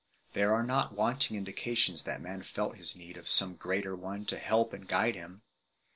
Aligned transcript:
There 0.33 0.51
are 0.55 0.63
not 0.63 0.93
wanting 0.95 1.37
indications 1.37 2.01
that 2.01 2.21
man 2.23 2.41
felt 2.41 2.77
his 2.77 2.95
need 2.95 3.17
of 3.17 3.29
some 3.29 3.53
greater 3.53 3.95
one 3.95 4.25
to 4.25 4.39
help 4.39 4.73
and 4.73 4.87
guide 4.87 5.13
him. 5.13 5.43